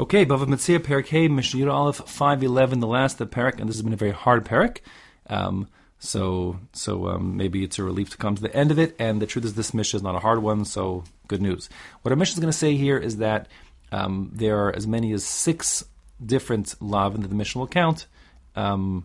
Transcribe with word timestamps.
Okay, 0.00 0.24
Bava 0.24 0.46
Metzia 0.46 0.78
Perik 0.78 1.28
Mishnah 1.28 1.72
Aleph 1.72 1.96
five 1.96 2.44
eleven, 2.44 2.78
the 2.78 2.86
last 2.86 3.20
of 3.20 3.28
the 3.28 3.34
Perik, 3.34 3.58
and 3.58 3.68
this 3.68 3.74
has 3.74 3.82
been 3.82 3.92
a 3.92 3.96
very 3.96 4.12
hard 4.12 4.44
Perik. 4.44 4.78
Um, 5.26 5.66
so 5.98 6.60
so 6.72 7.08
um, 7.08 7.36
maybe 7.36 7.64
it's 7.64 7.80
a 7.80 7.82
relief 7.82 8.10
to 8.10 8.16
come 8.16 8.36
to 8.36 8.40
the 8.40 8.54
end 8.54 8.70
of 8.70 8.78
it. 8.78 8.94
And 9.00 9.20
the 9.20 9.26
truth 9.26 9.44
is, 9.44 9.54
this 9.54 9.74
Mishnah 9.74 9.96
is 9.96 10.02
not 10.04 10.14
a 10.14 10.20
hard 10.20 10.40
one, 10.40 10.64
so 10.64 11.02
good 11.26 11.42
news. 11.42 11.68
What 12.02 12.12
our 12.12 12.16
Mishnah 12.16 12.34
is 12.34 12.38
going 12.38 12.52
to 12.52 12.56
say 12.56 12.76
here 12.76 12.96
is 12.96 13.16
that 13.16 13.48
um, 13.90 14.30
there 14.32 14.66
are 14.66 14.72
as 14.72 14.86
many 14.86 15.12
as 15.12 15.24
six 15.24 15.84
different 16.24 16.76
lav 16.80 17.20
that 17.20 17.26
the 17.26 17.34
Mishnah 17.34 17.58
will 17.58 17.66
count. 17.66 18.06
Um, 18.54 19.04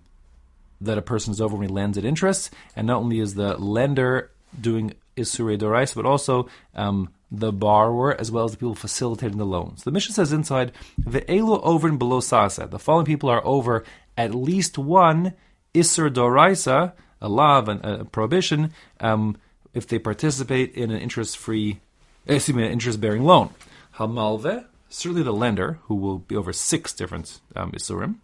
that 0.79 0.99
a 0.99 1.01
person 1.01 1.31
is 1.31 1.41
over 1.41 1.55
when 1.55 1.69
he 1.69 1.73
lends 1.73 1.97
at 1.97 2.05
interest, 2.05 2.53
and 2.75 2.85
not 2.85 3.01
only 3.01 3.19
is 3.19 3.33
the 3.33 3.57
lender 3.57 4.29
doing 4.61 4.93
Isurei 5.17 5.57
Dorais, 5.57 5.95
but 5.95 6.05
also 6.05 6.49
um, 6.75 7.09
the 7.33 7.51
borrower 7.51 8.13
as 8.21 8.31
well 8.31 8.45
as 8.45 8.51
the 8.51 8.57
people 8.57 8.75
facilitating 8.75 9.39
the 9.39 9.45
loans. 9.45 9.83
The 9.83 9.91
Mishnah 9.91 10.13
says 10.13 10.31
inside, 10.31 10.71
Ve'elu 11.01 11.59
over 11.63 11.87
and 11.87 11.97
below 11.97 12.19
Sasa. 12.19 12.67
The 12.67 12.77
following 12.77 13.07
people 13.07 13.27
are 13.27 13.43
over 13.43 13.83
at 14.15 14.35
least 14.35 14.77
one 14.77 15.33
Isur 15.73 16.13
Doraisa, 16.13 16.93
a 17.19 17.27
law, 17.27 17.59
a 17.65 18.05
prohibition, 18.05 18.71
um, 18.99 19.35
if 19.73 19.87
they 19.87 19.97
participate 19.97 20.75
in 20.75 20.91
an 20.91 20.99
interest-free, 20.99 21.79
excuse 22.27 22.55
me, 22.55 22.65
an 22.65 22.71
interest-bearing 22.71 23.23
loan. 23.23 23.49
Hamalve, 23.95 24.65
certainly 24.87 25.23
the 25.23 25.33
lender, 25.33 25.79
who 25.85 25.95
will 25.95 26.19
be 26.19 26.35
over 26.35 26.53
six 26.53 26.93
different 26.93 27.41
um, 27.55 27.71
Isurim. 27.71 28.17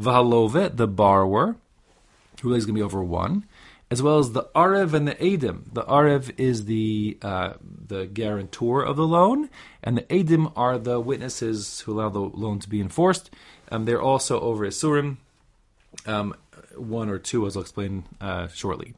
Vahalove, 0.00 0.76
the 0.76 0.86
borrower, 0.86 1.56
who 2.42 2.54
is 2.54 2.64
going 2.64 2.76
to 2.76 2.78
be 2.78 2.84
over 2.84 3.02
one 3.02 3.44
as 3.90 4.02
well 4.02 4.18
as 4.18 4.32
the 4.32 4.44
Arev 4.54 4.94
and 4.94 5.08
the 5.08 5.16
Adim. 5.16 5.64
The 5.72 5.82
Arev 5.82 6.38
is 6.38 6.66
the 6.66 7.18
uh, 7.22 7.54
the 7.62 8.06
guarantor 8.06 8.84
of 8.84 8.96
the 8.96 9.06
loan, 9.06 9.50
and 9.82 9.98
the 9.98 10.02
Adim 10.02 10.52
are 10.54 10.78
the 10.78 11.00
witnesses 11.00 11.80
who 11.80 11.92
allow 11.92 12.08
the 12.08 12.20
loan 12.20 12.60
to 12.60 12.68
be 12.68 12.80
enforced. 12.80 13.30
Um, 13.70 13.84
they're 13.84 14.00
also 14.00 14.40
over 14.40 14.66
Isurim, 14.66 15.16
um, 16.06 16.34
one 16.76 17.08
or 17.08 17.18
two, 17.18 17.46
as 17.46 17.56
I'll 17.56 17.62
explain 17.62 18.04
uh, 18.20 18.48
shortly. 18.48 18.94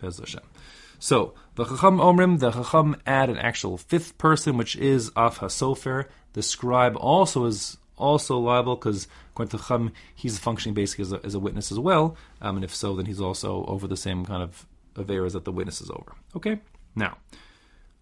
So 0.98 1.34
the 1.54 1.64
Chacham 1.64 1.98
Omrim, 1.98 2.38
the 2.38 2.50
Chacham 2.52 2.96
add 3.06 3.30
an 3.30 3.38
actual 3.38 3.78
fifth 3.78 4.18
person, 4.18 4.56
which 4.56 4.76
is 4.76 5.10
Af 5.16 5.40
HaSofer. 5.40 6.06
The 6.34 6.42
scribe 6.42 6.96
also 6.96 7.46
is 7.46 7.76
also 7.96 8.38
liable 8.38 8.76
because 8.76 9.08
according 9.30 9.50
to 9.50 9.58
Chacham, 9.58 9.92
he's 10.14 10.38
functioning 10.38 10.74
basically 10.74 11.02
as 11.02 11.12
a, 11.12 11.20
as 11.24 11.34
a 11.34 11.40
witness 11.40 11.72
as 11.72 11.78
well. 11.78 12.16
Um, 12.40 12.56
and 12.56 12.64
if 12.64 12.74
so, 12.74 12.94
then 12.94 13.06
he's 13.06 13.20
also 13.20 13.64
over 13.66 13.86
the 13.86 13.96
same 13.96 14.24
kind 14.24 14.42
of 14.42 14.66
Averas 14.94 15.32
that 15.32 15.44
the 15.44 15.52
witness 15.52 15.80
is 15.80 15.90
over. 15.90 16.14
Okay? 16.36 16.60
Now, 16.94 17.18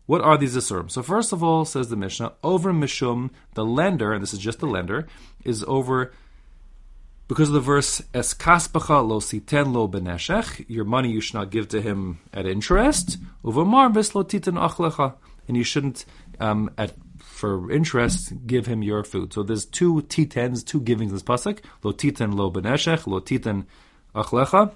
what 0.07 0.21
are 0.23 0.37
these 0.37 0.57
Isurim? 0.57 0.91
So, 0.91 1.03
first 1.03 1.33
of 1.33 1.43
all, 1.43 1.65
says 1.65 1.89
the 1.89 1.97
Mishnah, 1.97 2.33
over 2.43 2.73
Mishum, 2.73 3.31
the 3.55 3.65
lender, 3.65 4.13
and 4.13 4.23
this 4.23 4.33
is 4.33 4.41
just 4.41 4.59
the 4.59 4.67
lender, 4.67 5.07
is 5.45 5.65
over 5.69 6.13
because 7.31 7.47
of 7.47 7.55
the 7.55 7.61
verse 7.61 8.03
Es 8.13 8.35
kaspacha 8.35 9.07
lo 9.07 9.21
siten 9.21 9.73
lo 9.73 9.87
beneshech, 9.87 10.65
your 10.67 10.85
money 10.85 11.13
you 11.13 11.21
should 11.21 11.35
not 11.35 11.49
give 11.49 11.69
to 11.69 11.81
him 11.81 12.19
at 12.35 12.45
interest. 12.45 13.19
Over 13.45 13.65
marvis 13.65 14.17
lo 14.17 14.25
titan 14.25 14.57
achlecha, 14.57 15.15
and 15.47 15.57
you 15.57 15.63
shouldn't 15.63 16.05
um, 16.41 16.73
at 16.77 16.95
for 17.21 17.71
interest 17.71 18.33
give 18.49 18.67
him 18.67 18.83
your 18.83 19.05
food. 19.05 19.33
So 19.33 19.45
there's 19.45 19.65
two 19.65 20.03
titens, 20.03 20.65
two 20.65 20.81
givings 20.81 21.13
in 21.13 21.15
this 21.15 21.23
pasuk. 21.23 21.61
Lo 21.85 21.93
titan 21.93 22.33
lo 22.33 22.51
beneshech, 22.51 23.07
lo 23.07 23.21
titan 23.21 23.69
achlecha. 24.13 24.75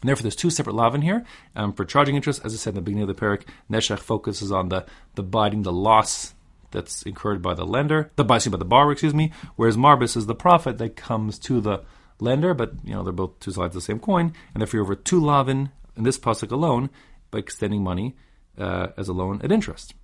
And 0.00 0.08
therefore, 0.08 0.22
there's 0.22 0.36
two 0.36 0.50
separate 0.50 0.74
lavin 0.74 1.02
here. 1.02 1.24
Um, 1.54 1.72
for 1.72 1.84
charging 1.84 2.16
interest, 2.16 2.40
as 2.44 2.54
I 2.54 2.56
said 2.56 2.70
in 2.70 2.76
the 2.76 2.80
beginning 2.80 3.08
of 3.08 3.14
the 3.14 3.20
parak, 3.20 3.42
Neshech 3.70 3.98
focuses 3.98 4.50
on 4.50 4.70
the, 4.70 4.86
the 5.14 5.22
biting, 5.22 5.62
the 5.62 5.72
loss 5.72 6.34
that's 6.70 7.02
incurred 7.02 7.42
by 7.42 7.54
the 7.54 7.66
lender, 7.66 8.10
the 8.16 8.24
by 8.24 8.38
the 8.38 8.64
borrower, 8.64 8.92
excuse 8.92 9.14
me, 9.14 9.32
whereas 9.56 9.76
Marbis 9.76 10.16
is 10.16 10.26
the 10.26 10.34
profit 10.34 10.78
that 10.78 10.96
comes 10.96 11.38
to 11.40 11.60
the 11.60 11.82
lender, 12.20 12.54
but 12.54 12.72
you 12.84 12.94
know 12.94 13.02
they're 13.02 13.12
both 13.12 13.38
two 13.40 13.50
sides 13.50 13.74
of 13.74 13.74
the 13.74 13.80
same 13.80 13.98
coin, 13.98 14.32
and 14.54 14.60
therefore 14.60 14.78
you're 14.78 14.84
over 14.84 14.94
two 14.94 15.20
lavin 15.20 15.70
in 15.96 16.04
this 16.04 16.18
pasuk 16.18 16.50
alone 16.50 16.90
by 17.30 17.38
extending 17.38 17.82
money 17.82 18.16
uh, 18.58 18.88
as 18.96 19.08
a 19.08 19.12
loan 19.12 19.40
at 19.42 19.52
interest. 19.52 19.94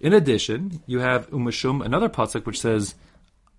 In 0.00 0.12
addition, 0.12 0.82
you 0.86 1.00
have 1.00 1.30
umashum, 1.30 1.84
another 1.84 2.08
pasuk 2.08 2.46
which 2.46 2.60
says 2.60 2.94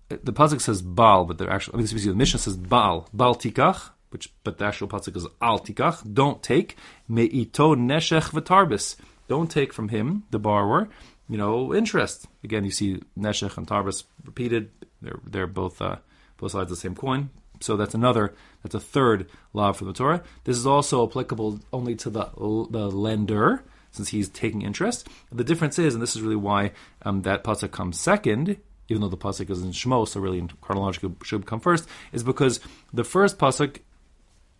the 0.08 0.32
pasuk 0.32 0.60
says 0.60 0.82
Baal, 0.82 1.24
but 1.24 1.38
they're 1.38 1.50
actually 1.50 1.74
I 1.74 1.92
mean, 1.92 2.06
the 2.06 2.14
Mishnah 2.14 2.38
says 2.38 2.56
Baal, 2.56 3.08
Baal 3.12 3.34
tikach, 3.34 3.90
which 4.10 4.32
but 4.44 4.58
the 4.58 4.64
actual 4.64 4.88
pasuk 4.88 5.16
is 5.16 5.26
al 5.40 5.58
tikach. 5.60 6.12
Don't 6.12 6.42
take 6.42 6.76
meito 7.10 7.74
neshech 7.74 8.30
v'tarbis. 8.30 8.96
Don't 9.28 9.50
take 9.50 9.72
from 9.72 9.88
him 9.88 10.24
the 10.30 10.38
borrower. 10.38 10.88
You 11.28 11.38
know 11.38 11.74
interest. 11.74 12.26
Again, 12.44 12.64
you 12.64 12.70
see 12.70 13.00
neshech 13.18 13.56
and 13.56 13.66
tarbis 13.66 14.04
repeated. 14.24 14.70
They're 15.02 15.20
they're 15.24 15.46
both 15.46 15.82
uh, 15.82 15.96
both 16.36 16.52
sides 16.52 16.70
of 16.70 16.76
the 16.76 16.76
same 16.76 16.94
coin. 16.94 17.30
So 17.60 17.76
that's 17.76 17.94
another. 17.94 18.34
That's 18.62 18.74
a 18.74 18.80
third 18.80 19.30
law 19.52 19.72
from 19.72 19.88
the 19.88 19.92
Torah. 19.92 20.22
This 20.44 20.56
is 20.56 20.66
also 20.66 21.06
applicable 21.06 21.60
only 21.72 21.94
to 21.96 22.10
the 22.10 22.30
the 22.70 22.90
lender 22.90 23.64
since 23.90 24.08
he's 24.08 24.28
taking 24.28 24.62
interest. 24.62 25.08
The 25.32 25.44
difference 25.44 25.78
is, 25.78 25.94
and 25.94 26.02
this 26.02 26.14
is 26.14 26.22
really 26.22 26.36
why 26.36 26.72
um, 27.02 27.22
that 27.22 27.44
pasuk 27.44 27.70
comes 27.70 27.98
second, 27.98 28.58
even 28.88 29.00
though 29.00 29.08
the 29.08 29.16
pasuk 29.16 29.50
is 29.50 29.62
in 29.62 29.70
Shmo, 29.70 30.06
so 30.06 30.20
really 30.20 30.38
in 30.38 30.48
chronological 30.60 31.16
should 31.22 31.46
come 31.46 31.60
first, 31.60 31.88
is 32.12 32.22
because 32.22 32.60
the 32.92 33.04
first 33.04 33.38
pasuk 33.38 33.78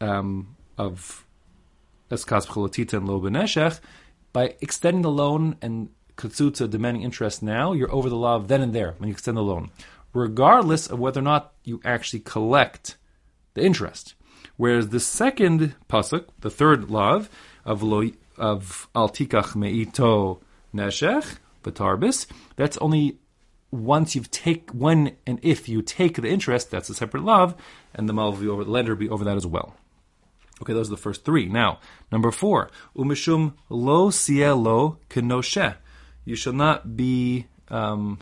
um, 0.01 0.57
of 0.79 1.25
Eskas 2.11 2.47
Cholotita 2.47 2.95
and 2.95 3.09
Lo 3.09 3.21
Beneshech, 3.21 3.81
by 4.33 4.55
extending 4.61 5.03
the 5.03 5.11
loan 5.11 5.57
and 5.63 5.89
Katsutsa 6.17 6.69
demanding 6.69 7.03
interest 7.03 7.43
now, 7.43 7.73
you're 7.73 7.93
over 7.93 8.09
the 8.09 8.17
law 8.17 8.39
then 8.39 8.63
and 8.63 8.73
there 8.73 8.95
when 8.99 9.09
you 9.09 9.13
extend 9.13 9.37
the 9.37 9.43
loan, 9.43 9.71
regardless 10.13 10.87
of 10.87 10.99
whether 10.99 11.21
or 11.21 11.25
not 11.25 11.53
you 11.65 11.81
actually 11.85 12.21
collect 12.21 12.97
the 13.55 13.65
interest. 13.65 14.15
Whereas 14.57 14.89
the 14.89 15.01
second 15.01 15.75
pasuk, 15.89 16.27
the 16.41 16.51
third 16.51 16.91
law 16.91 17.25
of 17.65 17.83
lo, 17.83 18.11
of 18.39 18.89
al 18.95 19.11
tikach 19.11 19.55
meito 19.55 20.41
neshech 20.75 21.37
betarbis, 21.63 22.27
that's 22.57 22.79
only 22.79 23.19
once 23.71 24.15
you've 24.15 24.31
take 24.31 24.71
when 24.71 25.17
and 25.27 25.39
if 25.43 25.69
you 25.69 25.83
take 25.83 26.17
the 26.17 26.29
interest, 26.29 26.71
that's 26.71 26.89
a 26.89 26.95
separate 26.95 27.25
law, 27.25 27.55
and 27.95 28.09
the 28.09 28.15
malvi 28.15 28.49
over 28.49 28.65
the 28.65 28.71
lender 28.71 28.95
be 28.95 29.09
over 29.09 29.25
that 29.25 29.37
as 29.37 29.47
well. 29.47 29.75
Okay, 30.63 30.73
those 30.73 30.89
are 30.89 30.97
the 30.97 30.97
first 30.97 31.25
three. 31.25 31.49
Now, 31.49 31.81
number 32.11 32.31
four, 32.31 32.71
umishum 32.97 33.55
lo 33.69 34.11
cielo 34.11 34.99
kenoshe. 35.11 35.77
You 36.25 36.35
shall 36.35 36.55
not 36.55 36.97
be 36.97 37.47
um, 37.69 38.19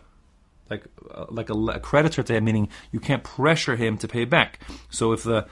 like 0.68 0.86
uh, 1.10 1.26
like 1.28 1.48
a, 1.48 1.54
a, 1.54 1.80
creditor 1.80 2.22
to 2.22 2.34
him, 2.34 2.44
meaning 2.44 2.68
you 2.90 3.00
can't 3.00 3.22
pressure 3.22 3.76
him 3.76 3.98
to 3.98 4.08
pay 4.08 4.24
back. 4.24 4.60
So 4.90 5.12
if 5.12 5.22
the 5.22 5.46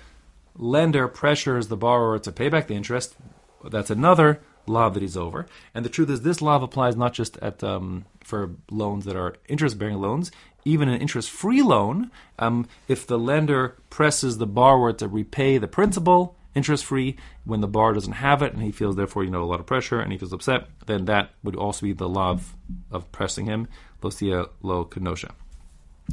lender 0.56 1.08
pressures 1.08 1.68
the 1.68 1.76
borrower 1.76 2.18
to 2.18 2.32
pay 2.32 2.48
back 2.48 2.66
the 2.66 2.74
interest, 2.74 3.16
that's 3.64 3.90
another 3.90 4.40
law 4.66 4.88
that 4.88 5.02
he's 5.02 5.16
over. 5.16 5.46
And 5.74 5.84
the 5.84 5.88
truth 5.88 6.10
is, 6.10 6.22
this 6.22 6.42
law 6.42 6.62
applies 6.62 6.96
not 6.96 7.12
just 7.12 7.36
at 7.38 7.62
um, 7.62 8.04
for 8.22 8.50
loans 8.70 9.04
that 9.04 9.16
are 9.16 9.34
interest-bearing 9.48 10.00
loans, 10.00 10.30
even 10.64 10.88
an 10.88 11.00
interest-free 11.00 11.62
loan. 11.62 12.10
Um, 12.38 12.68
if 12.86 13.06
the 13.06 13.18
lender 13.18 13.76
presses 13.90 14.38
the 14.38 14.46
borrower 14.46 14.92
to 14.94 15.08
repay 15.08 15.58
the 15.58 15.68
principal 15.68 16.36
interest 16.54 16.84
free. 16.84 17.16
When 17.44 17.60
the 17.60 17.68
bar 17.68 17.92
doesn't 17.92 18.12
have 18.12 18.42
it 18.42 18.52
and 18.52 18.62
he 18.62 18.72
feels 18.72 18.96
therefore 18.96 19.24
you 19.24 19.30
know 19.30 19.42
a 19.42 19.46
lot 19.46 19.60
of 19.60 19.66
pressure 19.66 20.00
and 20.00 20.12
he 20.12 20.18
feels 20.18 20.32
upset, 20.32 20.68
then 20.86 21.06
that 21.06 21.30
would 21.42 21.56
also 21.56 21.86
be 21.86 21.92
the 21.92 22.08
love 22.08 22.54
of 22.90 23.10
pressing 23.12 23.46
him. 23.46 23.68
Losia 24.02 24.48
lo 24.62 24.84
kenosha. 24.84 25.34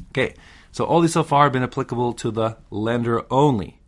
Okay, 0.10 0.36
so 0.72 0.86
all 0.86 1.02
these 1.02 1.14
so 1.14 1.24
far 1.24 1.46
have 1.46 1.54
been 1.54 1.64
applicable 1.64 2.14
to 2.14 2.32
the 2.32 2.58
lender 2.70 3.26
only. 3.32 3.80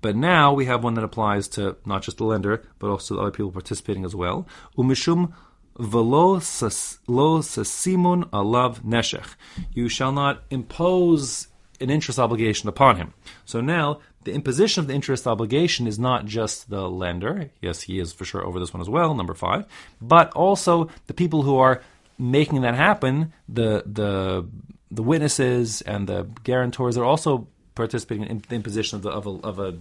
But 0.00 0.16
now 0.16 0.52
we 0.52 0.66
have 0.66 0.84
one 0.84 0.94
that 0.94 1.04
applies 1.04 1.48
to 1.48 1.76
not 1.86 2.02
just 2.02 2.18
the 2.18 2.24
lender, 2.24 2.62
but 2.78 2.90
also 2.90 3.14
the 3.14 3.22
other 3.22 3.30
people 3.30 3.52
participating 3.52 4.04
as 4.04 4.14
well. 4.14 4.46
Umishum 4.76 5.32
velo 5.78 6.34
lo 6.34 7.38
sasimun 7.40 8.24
alav 8.30 8.82
neshech. 8.82 9.34
You 9.72 9.88
shall 9.88 10.12
not 10.12 10.42
impose 10.50 11.48
an 11.80 11.90
interest 11.90 12.18
obligation 12.18 12.68
upon 12.68 12.96
him. 12.96 13.14
So 13.44 13.60
now 13.60 14.00
the 14.24 14.32
imposition 14.32 14.80
of 14.80 14.86
the 14.86 14.94
interest 14.94 15.26
obligation 15.26 15.86
is 15.86 15.98
not 15.98 16.24
just 16.26 16.70
the 16.70 16.88
lender. 16.88 17.50
Yes, 17.60 17.82
he 17.82 17.98
is 17.98 18.12
for 18.12 18.24
sure 18.24 18.44
over 18.44 18.58
this 18.58 18.72
one 18.72 18.80
as 18.80 18.88
well, 18.88 19.14
number 19.14 19.34
five, 19.34 19.66
but 20.00 20.32
also 20.32 20.88
the 21.06 21.14
people 21.14 21.42
who 21.42 21.56
are 21.58 21.82
making 22.18 22.62
that 22.62 22.74
happen, 22.74 23.32
the 23.48 23.82
the 23.86 24.46
the 24.90 25.02
witnesses 25.02 25.82
and 25.82 26.06
the 26.06 26.26
guarantors 26.44 26.96
are 26.96 27.04
also 27.04 27.46
participating 27.74 28.24
in 28.26 28.42
the 28.48 28.54
imposition 28.54 28.96
of 28.96 29.02
the 29.02 29.10
of 29.10 29.26
a, 29.26 29.30
of 29.30 29.58
a 29.58 29.76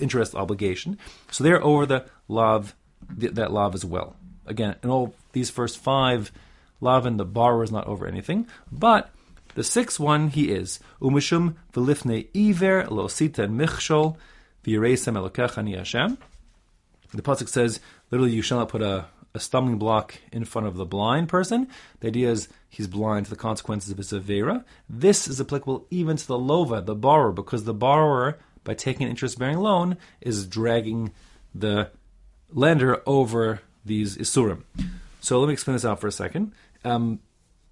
interest 0.00 0.34
obligation. 0.34 0.98
So 1.30 1.44
they're 1.44 1.62
over 1.62 1.86
the 1.86 2.04
love 2.28 2.74
that 3.16 3.52
love 3.52 3.74
as 3.74 3.84
well. 3.84 4.16
Again, 4.46 4.76
in 4.82 4.90
all 4.90 5.14
these 5.32 5.50
first 5.50 5.78
five, 5.78 6.32
love 6.80 7.06
and 7.06 7.18
the 7.18 7.24
borrower 7.24 7.62
is 7.62 7.72
not 7.72 7.86
over 7.86 8.06
anything, 8.06 8.46
but 8.70 9.10
the 9.54 9.64
sixth 9.64 9.98
one 10.00 10.28
he 10.28 10.50
is 10.50 10.80
umishum 11.00 11.54
v'lifnei 11.72 12.28
iver 12.34 12.86
lo 12.88 13.08
sita 13.08 13.48
michshol 13.48 14.16
v'yireisem 14.64 15.14
elokecha 15.16 15.62
ni 15.64 15.76
Hashem. 15.76 16.18
The 17.14 17.22
pasuk 17.22 17.48
says 17.48 17.80
literally, 18.10 18.32
you 18.32 18.42
shall 18.42 18.58
not 18.58 18.68
put 18.68 18.82
a 18.82 19.06
a 19.34 19.40
stumbling 19.40 19.78
block 19.78 20.14
in 20.30 20.44
front 20.44 20.66
of 20.66 20.76
the 20.76 20.84
blind 20.84 21.28
person. 21.28 21.68
The 22.00 22.08
idea 22.08 22.30
is 22.30 22.48
he's 22.68 22.86
blind 22.86 23.26
to 23.26 23.30
the 23.30 23.36
consequences 23.36 23.90
of 23.90 23.96
his 23.96 24.12
avera. 24.12 24.62
This 24.88 25.26
is 25.26 25.40
applicable 25.40 25.86
even 25.90 26.18
to 26.18 26.26
the 26.26 26.38
lova, 26.38 26.84
the 26.84 26.94
borrower, 26.94 27.32
because 27.32 27.64
the 27.64 27.72
borrower, 27.72 28.38
by 28.62 28.74
taking 28.74 29.04
an 29.04 29.10
interest-bearing 29.10 29.58
loan, 29.58 29.96
is 30.20 30.46
dragging 30.46 31.12
the 31.54 31.90
lender 32.52 33.02
over 33.06 33.62
these 33.84 34.18
isurim. 34.18 34.64
So 35.20 35.40
let 35.40 35.46
me 35.46 35.54
explain 35.54 35.76
this 35.76 35.84
out 35.84 36.00
for 36.00 36.08
a 36.08 36.12
second. 36.12 36.52
Um, 36.84 37.20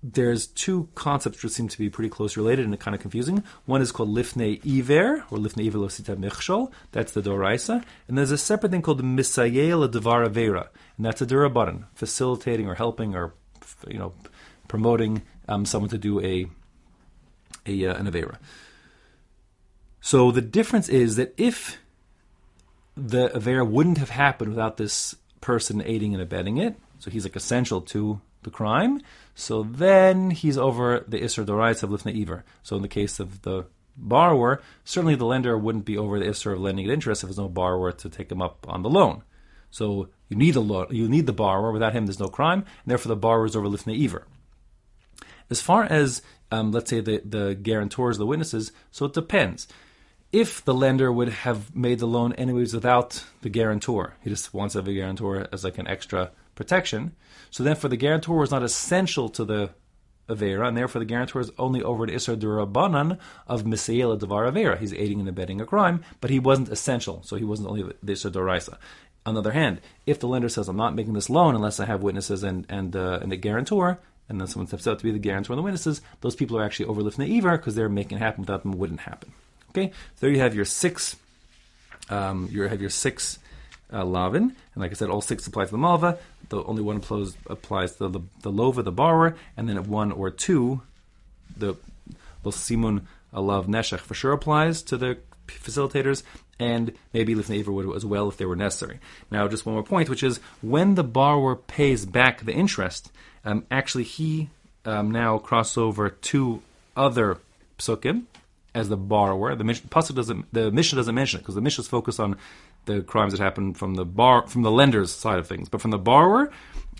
there's 0.02 0.46
two 0.46 0.88
concepts 0.94 1.42
which 1.42 1.52
seem 1.52 1.68
to 1.68 1.78
be 1.78 1.90
pretty 1.90 2.08
close 2.08 2.36
related 2.36 2.64
and 2.64 2.80
kind 2.80 2.94
of 2.94 3.02
confusing. 3.02 3.44
One 3.66 3.82
is 3.82 3.92
called 3.92 4.08
lifnei 4.08 4.60
iver, 4.64 5.24
or 5.30 5.38
lifnei 5.38 5.66
iver 5.66 5.78
losita 5.78 6.16
michshol. 6.16 6.72
That's 6.92 7.12
the 7.12 7.20
doraisa. 7.20 7.84
And 8.08 8.16
there's 8.16 8.30
a 8.30 8.38
separate 8.38 8.72
thing 8.72 8.82
called 8.82 9.02
misayel 9.02 9.90
devar 9.90 10.26
avera, 10.26 10.68
and 10.96 11.04
that's 11.04 11.20
a 11.20 11.26
durabaran, 11.26 11.84
facilitating 11.94 12.66
or 12.66 12.74
helping 12.74 13.14
or 13.14 13.34
you 13.86 13.98
know 13.98 14.14
promoting 14.68 15.22
um, 15.48 15.66
someone 15.66 15.90
to 15.90 15.98
do 15.98 16.20
a, 16.20 16.46
a 17.66 17.86
uh, 17.86 17.94
an 17.94 18.10
avera. 18.10 18.38
So 20.00 20.30
the 20.30 20.40
difference 20.40 20.88
is 20.88 21.16
that 21.16 21.34
if 21.36 21.78
the 22.96 23.28
avera 23.28 23.68
wouldn't 23.68 23.98
have 23.98 24.10
happened 24.10 24.50
without 24.50 24.78
this 24.78 25.14
person 25.42 25.82
aiding 25.84 26.14
and 26.14 26.22
abetting 26.22 26.56
it, 26.56 26.76
so 27.00 27.10
he's 27.10 27.24
like 27.24 27.36
essential 27.36 27.82
to 27.82 28.22
the 28.42 28.50
crime. 28.50 29.00
So 29.34 29.62
then 29.62 30.30
he's 30.30 30.58
over 30.58 31.04
the 31.06 31.20
Isser 31.20 31.44
Dorais 31.44 31.82
of 31.82 31.90
Lifnei 31.90 32.20
Iver. 32.22 32.44
So 32.62 32.76
in 32.76 32.82
the 32.82 32.88
case 32.88 33.20
of 33.20 33.42
the 33.42 33.66
borrower, 33.96 34.62
certainly 34.84 35.14
the 35.14 35.26
lender 35.26 35.56
wouldn't 35.58 35.84
be 35.84 35.98
over 35.98 36.18
the 36.18 36.26
Isser 36.26 36.52
of 36.52 36.60
lending 36.60 36.86
at 36.86 36.92
interest 36.92 37.22
if 37.22 37.28
there's 37.28 37.38
no 37.38 37.48
borrower 37.48 37.92
to 37.92 38.08
take 38.08 38.30
him 38.30 38.42
up 38.42 38.66
on 38.68 38.82
the 38.82 38.90
loan. 38.90 39.22
So 39.70 40.08
you 40.28 40.36
need 40.36 40.54
the 40.54 40.60
lo- 40.60 40.88
you 40.90 41.08
need 41.08 41.26
the 41.26 41.32
borrower. 41.32 41.72
Without 41.72 41.92
him, 41.92 42.06
there's 42.06 42.20
no 42.20 42.28
crime, 42.28 42.60
and 42.60 42.90
therefore 42.90 43.10
the 43.10 43.16
borrower 43.16 43.46
is 43.46 43.56
over 43.56 43.68
Lifnei 43.68 44.04
Iver. 44.04 44.26
As 45.48 45.60
far 45.60 45.84
as 45.84 46.22
um, 46.50 46.72
let's 46.72 46.90
say 46.90 47.00
the 47.00 47.22
the 47.24 47.54
guarantors, 47.54 48.18
the 48.18 48.26
witnesses, 48.26 48.72
so 48.90 49.06
it 49.06 49.12
depends. 49.12 49.68
If 50.32 50.64
the 50.64 50.74
lender 50.74 51.10
would 51.10 51.28
have 51.28 51.74
made 51.74 51.98
the 51.98 52.06
loan 52.06 52.32
anyways 52.34 52.72
without 52.72 53.24
the 53.42 53.48
guarantor, 53.48 54.14
he 54.22 54.30
just 54.30 54.54
wants 54.54 54.72
to 54.72 54.78
have 54.78 54.88
a 54.88 54.94
guarantor 54.94 55.48
as 55.52 55.64
like 55.64 55.78
an 55.78 55.88
extra 55.88 56.30
protection. 56.60 57.12
So 57.50 57.62
then, 57.64 57.76
for 57.76 57.88
the 57.88 57.96
guarantor 57.96 58.42
is 58.44 58.50
not 58.50 58.62
essential 58.62 59.28
to 59.30 59.44
the 59.44 59.70
Avera, 60.28 60.68
and 60.68 60.76
therefore 60.76 61.00
the 61.00 61.12
guarantor 61.12 61.40
is 61.40 61.50
only 61.58 61.82
over 61.82 62.06
the 62.06 62.12
Isra 62.12 62.36
Durabanan 62.36 63.18
of 63.46 63.64
Misayela 63.64 64.18
Devar 64.18 64.44
Avera. 64.50 64.78
He's 64.78 64.94
aiding 64.94 65.20
and 65.20 65.28
abetting 65.28 65.60
a 65.60 65.66
crime, 65.66 66.04
but 66.20 66.30
he 66.30 66.38
wasn't 66.38 66.68
essential, 66.68 67.22
so 67.24 67.36
he 67.36 67.44
wasn't 67.44 67.68
only 67.68 67.82
the 67.82 68.12
Isra 68.12 68.30
Doraisa. 68.30 68.76
On 69.26 69.34
the 69.34 69.40
other 69.40 69.52
hand, 69.52 69.80
if 70.06 70.18
the 70.20 70.28
lender 70.28 70.48
says, 70.48 70.68
I'm 70.68 70.76
not 70.76 70.94
making 70.94 71.14
this 71.14 71.28
loan 71.28 71.54
unless 71.54 71.80
I 71.80 71.86
have 71.86 72.02
witnesses 72.02 72.42
and, 72.42 72.64
and, 72.68 72.96
uh, 72.96 73.18
and 73.22 73.32
a 73.32 73.36
guarantor, 73.36 73.98
and 74.28 74.40
then 74.40 74.46
someone 74.46 74.68
steps 74.68 74.86
out 74.86 74.98
to 74.98 75.04
be 75.04 75.10
the 75.10 75.18
guarantor 75.18 75.52
and 75.52 75.58
the 75.58 75.62
witnesses, 75.62 76.00
those 76.20 76.36
people 76.36 76.56
are 76.56 76.64
actually 76.64 76.86
overlifting 76.86 77.26
the 77.26 77.36
Iver 77.36 77.58
because 77.58 77.74
they're 77.74 77.88
making 77.88 78.18
it 78.18 78.20
happen 78.20 78.42
without 78.42 78.62
them, 78.62 78.72
it 78.72 78.78
wouldn't 78.78 79.00
happen. 79.00 79.32
Okay, 79.70 79.88
so 79.88 80.20
there 80.20 80.30
you 80.30 80.40
have 80.40 80.54
your 80.54 80.64
six, 80.64 81.16
um, 82.08 82.48
you 82.50 82.62
have 82.62 82.80
your 82.80 82.90
six 82.90 83.38
uh, 83.92 84.04
lavin, 84.04 84.42
and 84.74 84.82
like 84.82 84.90
I 84.90 84.94
said, 84.94 85.10
all 85.10 85.20
six 85.20 85.46
apply 85.46 85.64
to 85.66 85.70
the 85.70 85.78
malva. 85.78 86.18
The 86.50 86.62
only 86.64 86.82
one 86.82 86.96
applies, 86.96 87.36
applies 87.48 87.96
to 87.96 88.08
the, 88.08 88.20
the 88.42 88.52
lova, 88.52 88.84
the 88.84 88.92
borrower, 88.92 89.36
and 89.56 89.68
then 89.68 89.82
one 89.84 90.12
or 90.12 90.30
two, 90.30 90.82
the 91.56 91.76
simun 92.44 93.02
alav 93.32 93.66
neshech 93.66 94.00
for 94.00 94.14
sure 94.14 94.32
applies 94.32 94.82
to 94.82 94.96
the 94.96 95.18
facilitators, 95.46 96.22
and 96.58 96.92
maybe 97.12 97.34
lifnei 97.34 97.66
would 97.66 97.96
as 97.96 98.04
well 98.04 98.28
if 98.28 98.36
they 98.36 98.44
were 98.44 98.56
necessary. 98.56 98.98
Now, 99.30 99.48
just 99.48 99.64
one 99.64 99.74
more 99.74 99.82
point, 99.82 100.08
which 100.08 100.22
is 100.22 100.38
when 100.60 100.94
the 100.94 101.04
borrower 101.04 101.56
pays 101.56 102.04
back 102.04 102.44
the 102.44 102.52
interest, 102.52 103.10
um, 103.44 103.64
actually 103.70 104.04
he 104.04 104.50
um, 104.84 105.10
now 105.10 105.38
crosses 105.38 105.78
over 105.78 106.10
two 106.10 106.62
other 106.96 107.38
psukim 107.78 108.24
as 108.74 108.88
the 108.88 108.96
borrower. 108.96 109.54
The 109.54 109.64
pasuk 109.64 110.14
doesn't, 110.14 110.52
the 110.52 110.70
Mishnah 110.70 110.96
doesn't 110.96 111.14
mention 111.14 111.38
it 111.38 111.42
because 111.42 111.54
the 111.54 111.60
Mishnah 111.60 111.82
is 111.82 111.88
focused 111.88 112.20
on 112.20 112.36
the 112.86 113.02
crimes 113.02 113.32
that 113.32 113.40
happen 113.42 113.74
from 113.74 113.94
the 113.94 114.04
bar 114.04 114.46
from 114.46 114.62
the 114.62 114.70
lender's 114.70 115.12
side 115.12 115.38
of 115.38 115.46
things, 115.46 115.68
but 115.68 115.80
from 115.80 115.90
the 115.90 115.98
borrower, 115.98 116.50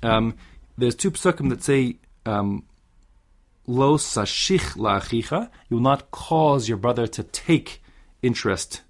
um, 0.02 0.36
there's 0.78 0.94
two 0.94 1.10
psukim 1.10 1.50
that 1.50 1.62
say 1.62 1.96
um, 2.26 2.64
lo 3.66 3.96
sashich 3.96 4.76
la'achicha, 4.76 5.50
you 5.68 5.76
will 5.76 5.82
not 5.82 6.10
cause 6.10 6.68
your 6.68 6.78
brother 6.78 7.06
to 7.06 7.22
take 7.22 7.82
interest 8.22 8.82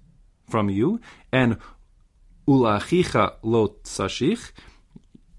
from 0.49 0.69
you, 0.69 0.99
and 1.31 1.57
ula'achicha 2.47 3.35
lo 3.43 3.75
sashich, 3.83 4.51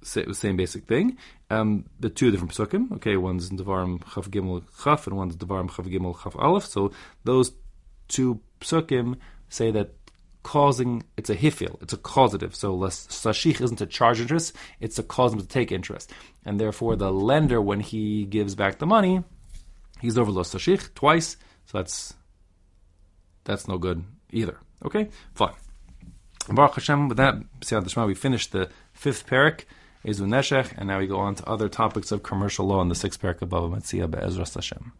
same 0.03 0.57
basic 0.57 0.85
thing. 0.85 1.17
Um, 1.51 1.85
the 2.01 2.09
two 2.09 2.31
different 2.31 2.55
psukim. 2.55 2.93
Okay, 2.93 3.17
one's 3.19 3.51
Devarim 3.51 4.03
Chav 4.05 4.29
Gimel 4.29 4.63
Chaf, 4.83 5.07
and 5.07 5.17
one's 5.17 5.37
Devarim 5.37 5.69
Chav 5.71 5.87
Gimel 5.87 6.21
Chaf 6.23 6.35
Aleph. 6.37 6.65
So 6.65 6.93
those 7.25 7.53
two 8.09 8.41
psukim 8.61 9.17
say 9.51 9.71
that 9.71 9.93
causing 10.43 11.05
it's 11.17 11.31
a 11.31 11.37
hifil, 11.37 11.81
it's 11.83 11.93
a 11.93 11.97
causative. 11.97 12.55
So 12.55 12.77
sashich 12.77 13.61
isn't 13.61 13.81
a 13.81 13.87
charge 13.87 14.21
interest, 14.21 14.55
it's 14.81 14.99
a 14.99 15.03
cause 15.03 15.33
him 15.33 15.41
to 15.41 15.47
take 15.47 15.73
interest. 15.73 16.13
And 16.45 16.59
therefore 16.59 16.97
the 16.97 17.13
lender, 17.13 17.61
when 17.61 17.81
he 17.81 18.25
gives 18.25 18.55
back 18.55 18.79
the 18.79 18.87
money, 18.87 19.23
he's 20.01 20.19
over 20.19 20.31
los 20.31 20.53
sashich 20.53 20.95
twice, 20.95 21.37
so 21.67 21.79
that's 21.79 22.15
that's 23.45 23.69
no 23.69 23.79
good 23.79 24.05
either. 24.31 24.59
Okay? 24.85 25.09
Fine. 25.35 25.55
Baruch 26.49 26.75
Hashem, 26.75 27.09
with 27.09 27.19
that, 27.19 27.37
we 28.07 28.15
finished 28.15 28.53
the 28.53 28.69
fifth 28.93 29.27
parak, 29.27 29.65
Ezu 30.05 30.27
Neshech, 30.27 30.75
and 30.77 30.89
now 30.89 30.99
we 30.99 31.07
go 31.07 31.19
on 31.19 31.37
to 31.37 31.49
other 31.49 31.69
topics 31.69 32.11
of 32.11 32.25
commercial 32.25 32.67
law 32.67 32.83
in 32.83 32.89
the 32.89 32.95
sixth 32.97 33.21
parak 33.21 33.41
of 33.43 33.49
Bava 33.49 33.71
Metzia 33.71 34.11
Be'ezras 34.11 34.55
Hashem. 34.55 34.91